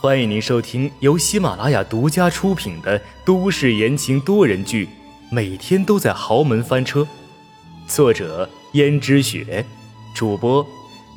[0.00, 4.86] 欢迎您收听由喜马拉雅独家出品的都市言情多人剧
[5.30, 7.00] 《每天都在豪门翻车》，
[7.86, 9.64] 作者：胭脂雪，
[10.14, 10.66] 主播：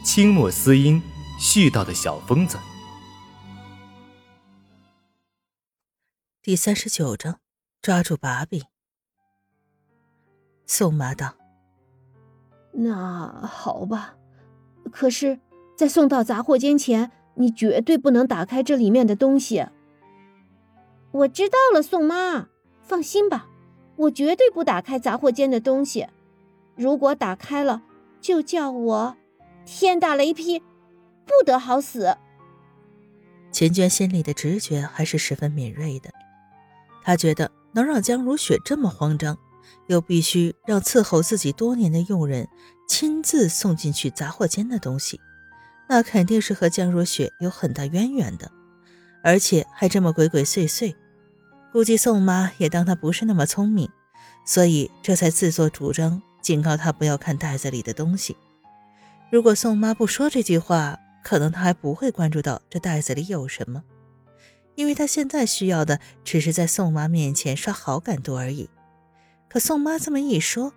[0.06, 1.02] 清墨思音，
[1.38, 2.58] 絮叨的小疯子。
[6.42, 7.40] 第三十九章，
[7.82, 8.64] 抓住把柄。
[10.66, 11.34] 宋妈道
[12.72, 14.16] ：“那好吧，
[14.94, 15.40] 可是，
[15.76, 19.66] 在送到杂货间前。”你绝对不能打开这里面的东西。
[21.12, 22.50] 我知道了，宋妈，
[22.82, 23.48] 放心吧，
[23.96, 26.08] 我绝对不打开杂货间的东西。
[26.76, 27.82] 如果打开了，
[28.20, 29.18] 就叫我
[29.66, 30.60] 天打雷劈，
[31.26, 32.18] 不得好死。
[33.52, 36.12] 秦娟心里的直觉还是十分敏锐的，
[37.04, 39.38] 她觉得能让江如雪这么慌张，
[39.88, 42.48] 又必须让伺候自己多年的佣人
[42.88, 45.20] 亲自送进去杂货间的东西。
[45.90, 48.52] 那肯定是和江如雪有很大渊源的，
[49.24, 50.96] 而且还这么鬼鬼祟祟。
[51.72, 53.90] 估计宋妈也当他不是那么聪明，
[54.46, 58.36] 所以这才自作主张警告他不要看袋子里的东西。
[59.30, 63.84] 如果宋妈不说这句话，可能他还不会关注到这袋子里有什么，
[64.76, 68.70] 因为他现在需要的只是在宋妈面前刷好感度而已。
[69.50, 70.74] 可宋妈这么一说，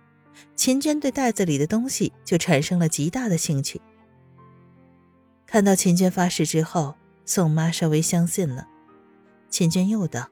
[0.55, 3.81] 秦娟对袋子里的东西就产生了极大的兴趣。
[5.51, 8.69] 看到秦娟发誓之后，宋妈稍微相信了。
[9.49, 10.29] 秦娟又道：“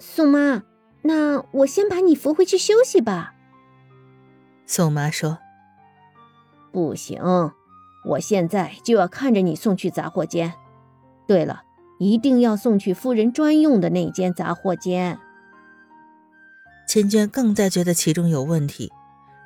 [0.00, 0.64] 宋妈，
[1.02, 3.34] 那我先把你扶回去休息吧。”
[4.66, 5.38] 宋妈说
[6.72, 7.22] ：“不行，
[8.04, 10.52] 我现在就要看着你送去杂货间。
[11.28, 11.62] 对了，
[12.00, 15.20] 一定要送去夫人专用的那间杂货间。”
[16.88, 18.90] 秦娟更加觉得其中有问题。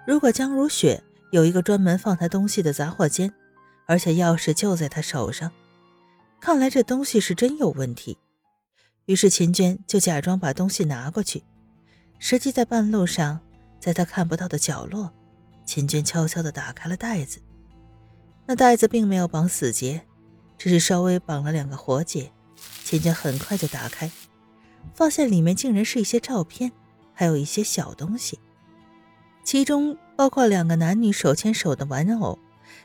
[0.06, 3.34] 如果江如雪有一个专门放她东西的杂货间，
[3.86, 5.50] 而且钥匙就在他手上，
[6.40, 8.18] 看来这东西是真有问题。
[9.06, 11.42] 于是秦娟就假装把东西拿过去，
[12.18, 13.40] 实际在半路上，
[13.80, 15.12] 在他看不到的角落，
[15.64, 17.40] 秦娟悄悄地打开了袋子。
[18.46, 20.02] 那袋子并没有绑死结，
[20.56, 22.30] 只是稍微绑了两个活结。
[22.84, 24.10] 秦娟很快就打开，
[24.94, 26.70] 发现里面竟然是一些照片，
[27.12, 28.38] 还有一些小东西，
[29.44, 32.38] 其中包括两个男女手牵手的玩偶。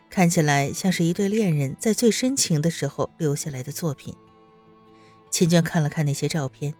[0.09, 4.15] 看起来像是一对恋人在最深情的时候留下来的作品。
[5.29, 6.73] 秦娟看了看那些照片，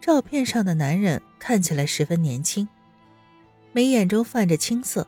[0.00, 2.68] 照片上的男人看起来十分年轻，
[3.72, 5.06] 眉眼中泛着青涩；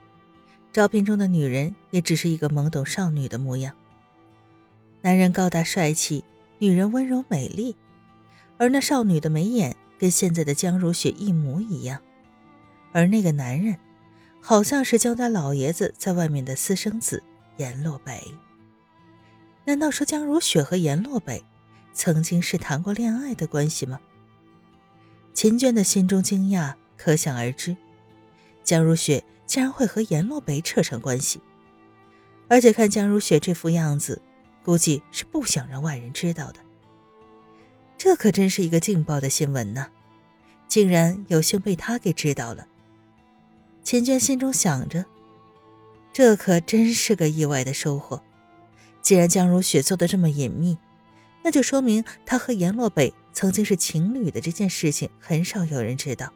[0.72, 3.74] 照片中的女人也只是一个懵懂少女的模样。
[5.00, 6.24] 男人高大帅气，
[6.58, 7.76] 女人温柔美丽，
[8.58, 12.00] 而那少女的眉眼跟现在的江如雪一模一样，
[12.92, 13.78] 而那个男人。
[14.44, 17.22] 好像是江家老爷子在外面的私生子
[17.58, 18.20] 阎洛北。
[19.64, 21.42] 难道说江如雪和阎洛北
[21.92, 24.00] 曾经是谈过恋爱的关系吗？
[25.32, 27.76] 秦娟的心中惊讶可想而知，
[28.64, 31.41] 江如雪竟然会和阎洛北扯上关系，
[32.48, 34.20] 而且看江如雪这副样子，
[34.64, 36.58] 估计是不想让外人知道的。
[37.97, 39.86] 这可真是一个劲爆的新闻呢，
[40.66, 42.66] 竟然有幸被他给知道了。
[43.82, 45.04] 秦娟心中想着，
[46.12, 48.22] 这可真是个意外的收获。
[49.00, 50.78] 既然江如雪做的这么隐秘，
[51.43, 56.32] 那就说明她和阎洛北曾经是情侣的这件事情很少有人知道，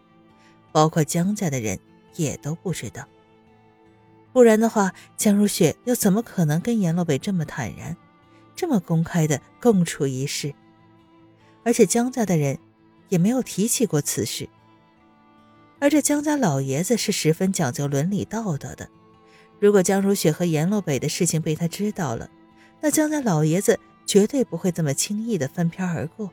[0.73, 1.79] 包括江家的人
[2.17, 3.07] 也都不知道。
[4.33, 7.97] 不然的话，江如雪又怎么可能跟阎洛北这么坦然、
[8.57, 10.53] 这么公开的共处一室？
[11.63, 12.59] 而且江家的人
[13.09, 14.49] 也没有提起过此事。
[15.79, 18.89] 而这江家老爷子是十分讲究伦理道德的，
[19.61, 22.31] 如果江如雪和阎洛北的事情被他知道了，
[22.81, 26.31] 那江家老爷子绝对不会这么轻易的翻篇而过，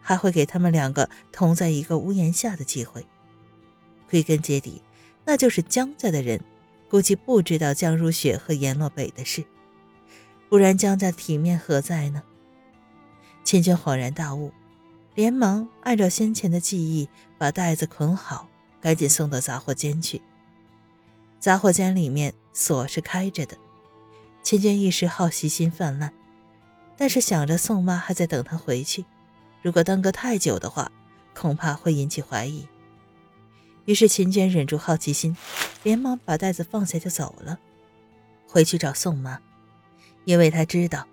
[0.00, 3.04] 还会给他们两个同在一个屋檐下的机会。
[4.08, 4.82] 归根结底，
[5.24, 6.40] 那就是江家的人
[6.88, 9.44] 估计不知道江如雪和阎洛北的事，
[10.48, 12.22] 不然江家体面何在呢？
[13.42, 14.52] 秦娟恍然大悟。
[15.14, 17.08] 连忙按照先前的记忆，
[17.38, 18.48] 把袋子捆好，
[18.80, 20.20] 赶紧送到杂货间去。
[21.38, 23.56] 杂货间里面锁是开着的，
[24.42, 26.12] 秦娟一时好奇心泛滥，
[26.96, 29.04] 但是想着宋妈还在等她回去，
[29.62, 30.90] 如果耽搁太久的话，
[31.32, 32.66] 恐怕会引起怀疑。
[33.84, 35.36] 于是秦娟忍住好奇心，
[35.84, 37.60] 连忙把袋子放下就走了，
[38.48, 39.38] 回去找宋妈，
[40.24, 41.06] 因为她知道，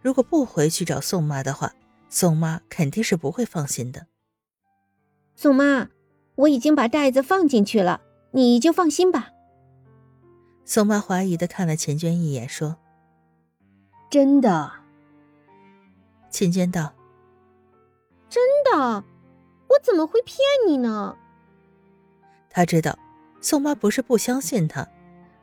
[0.00, 1.74] 如果不回去找宋妈的话。
[2.08, 4.06] 宋妈肯定是不会放心的。
[5.36, 5.88] 宋妈，
[6.34, 8.00] 我已经把袋子放进去了，
[8.32, 9.30] 你就放心吧。
[10.64, 12.76] 宋妈怀疑的看了秦娟一眼，说
[14.10, 14.72] ：“真的？”
[16.30, 16.94] 秦娟道
[18.28, 19.04] ：“真的，
[19.68, 21.16] 我怎么会骗你呢？”
[22.50, 22.98] 他知道
[23.40, 24.88] 宋妈不是不相信他，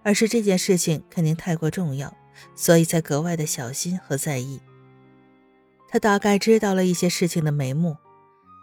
[0.04, 2.16] 而是这件事情肯定太过重要，
[2.54, 4.60] 所以才格外的小心和在意。
[5.96, 7.96] 他大概知道了一些事情的眉目，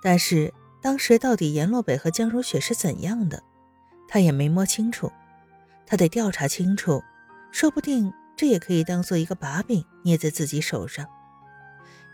[0.02, 0.52] 但是
[0.82, 3.43] 当时到底阎洛北和江如雪是怎样的，
[4.06, 5.11] 他也没摸清楚。
[5.87, 7.02] 他得调查清楚，
[7.50, 11.06] 说不定这也可以当做一个把柄捏在自己手上。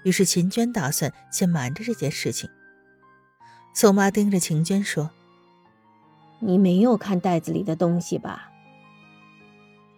[0.04, 2.48] 于是秦娟打算先瞒着这件事情。
[3.74, 5.10] 宋妈盯着秦娟说
[6.38, 8.52] ：“你没有看袋子里的东西吧？”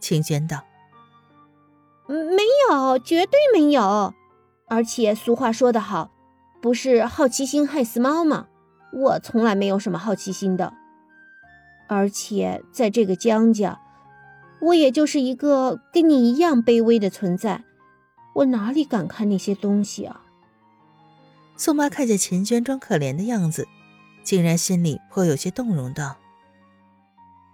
[0.01, 0.65] 秦娟道
[2.09, 4.15] ：“没有，绝对没有。
[4.71, 6.13] 而且俗话说得好，
[6.63, 8.47] 不是好奇心害死猫吗？
[8.93, 10.73] 我从来没有什么好奇心的。”
[11.89, 13.81] 而且在这个江家，
[14.61, 17.65] 我也就是一个跟你一样卑微的存在，
[18.37, 20.23] 我哪里敢看那些东西啊？
[21.57, 23.67] 宋妈看见秦娟装可怜的样子，
[24.23, 26.17] 竟然心里颇有些动容，道：“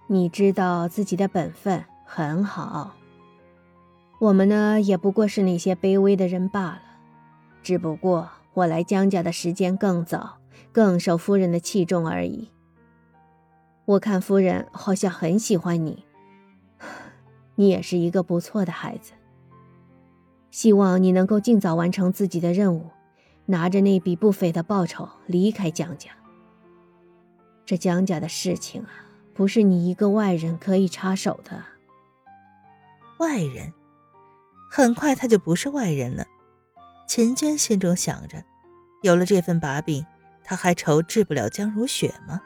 [0.06, 2.94] 你知道自己的本分很好，
[4.18, 6.82] 我们呢也不过是那些卑微的人罢了，
[7.66, 10.38] 只不过我来江家的时间更早，
[10.70, 12.52] 更受夫人的器重而已。”
[13.86, 16.04] 我看夫人好像很喜欢你，
[17.56, 19.14] 你也是一个不错的孩子。
[20.52, 22.90] 希望你能够尽早完成自己的任务，
[23.46, 26.12] 拿着那笔不菲的报酬离开江家。
[27.64, 28.90] 这江家的事情啊，
[29.34, 31.64] 不是你一个外人可以插手的。
[33.18, 33.72] 外人，
[34.70, 36.24] 很快他就不是外人了。
[37.06, 38.42] 秦娟心中想着，
[39.02, 40.04] 有了这份把柄，
[40.44, 42.42] 他还愁治不了江如雪吗？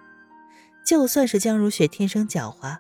[0.85, 2.77] 就算是江如雪天生狡猾，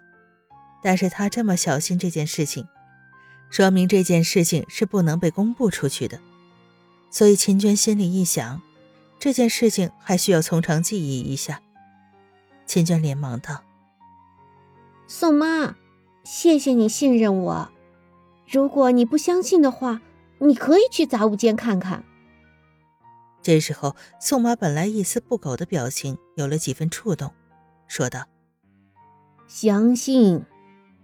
[0.82, 2.66] 但是她这么小心这件事情，
[3.50, 6.20] 说明这件事情是不能被公布出去的。
[7.10, 8.62] 所以秦娟心里一想，
[9.18, 11.60] 这件事情还需要从长计议一下。
[12.66, 13.62] 秦娟连忙道
[15.08, 15.74] ：“宋妈，
[16.24, 17.68] 谢谢你信任我。
[18.48, 20.00] 如果你不相信的话，
[20.40, 22.04] 你可以去杂物间看看。”
[23.42, 27.32] 这时候，宋妈本来一丝不苟的表情有了几分触动。
[27.87, 28.26] 说道
[29.48, 30.44] ：“相信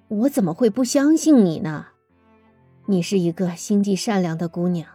[0.09, 1.87] 我怎么会不相信你呢？
[2.87, 4.87] 你是一个心地善良的姑娘，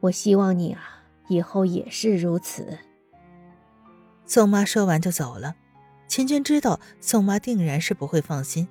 [0.00, 2.78] 我希望你啊以后也是如此。”
[4.26, 5.54] 宋妈说完就走了。
[6.08, 8.66] 秦娟知道宋妈定然是不会放心，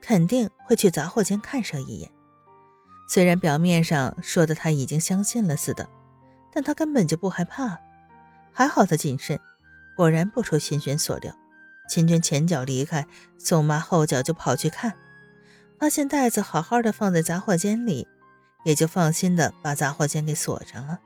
[0.00, 2.10] 肯定会去杂货间看上一眼。
[3.06, 5.88] 虽然表面上说的他已经相信了似的，
[6.52, 7.78] 但他根本就不害怕。
[8.52, 9.38] 还好他谨慎，
[9.94, 11.34] 果然不出秦轩所料。
[11.88, 13.06] 秦娟前脚离开，
[13.38, 14.94] 宋妈后脚就跑去看，
[15.78, 18.08] 发现袋子好好的放在杂货间里，
[18.64, 20.98] 也就放心的把杂货间给锁上了。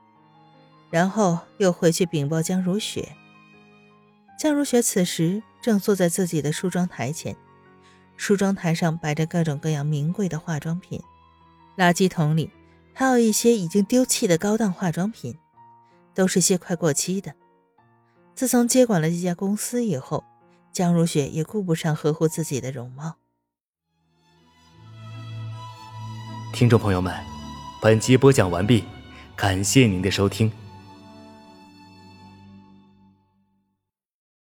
[0.88, 3.14] 然后又回去禀报江如雪。
[4.38, 7.37] 江如雪此时正坐在自己的梳妆台前，
[8.17, 11.03] 梳妆台上摆着各种各样名贵的化妆品，
[11.76, 12.50] 垃圾桶里
[12.93, 15.37] 还有一些已经丢弃的高档化妆品，
[16.14, 17.34] 都是些快过期的。
[18.34, 20.25] 自从接管了这家公司以后。
[20.72, 23.17] 江如雪也顾不上呵护自己的容貌。
[26.52, 27.12] 听众朋友们，
[27.82, 28.84] 本集播讲完毕，
[29.34, 30.48] 感谢您的收听。